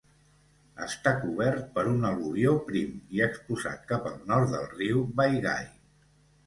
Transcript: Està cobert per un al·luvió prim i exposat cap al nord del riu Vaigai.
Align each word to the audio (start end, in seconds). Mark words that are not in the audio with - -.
Està 0.85 1.11
cobert 1.25 1.67
per 1.75 1.83
un 1.91 2.09
al·luvió 2.11 2.55
prim 2.71 2.97
i 3.19 3.23
exposat 3.29 3.87
cap 3.95 4.09
al 4.15 4.19
nord 4.35 4.55
del 4.57 4.69
riu 4.77 5.07
Vaigai. 5.21 5.75